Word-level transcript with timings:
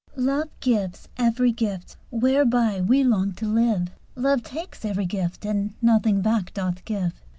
Love 0.15 0.49
gives 0.61 1.07
every 1.17 1.51
gift 1.51 1.95
whereby 2.09 2.81
we 2.81 3.03
long 3.03 3.33
to 3.33 3.45
live 3.45 3.89
"Love 4.15 4.41
takes 4.41 4.83
every 4.83 5.05
gift, 5.05 5.45
and 5.45 5.75
nothing 5.79 6.21
back 6.23 6.51
doth 6.55 6.83
give." 6.85 7.21